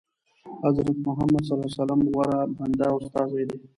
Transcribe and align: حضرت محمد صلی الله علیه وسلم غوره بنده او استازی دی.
حضرت 0.65 0.97
محمد 1.07 1.41
صلی 1.47 1.53
الله 1.55 1.67
علیه 1.69 1.79
وسلم 1.81 2.01
غوره 2.13 2.39
بنده 2.59 2.85
او 2.91 2.97
استازی 3.03 3.43
دی. 3.49 3.57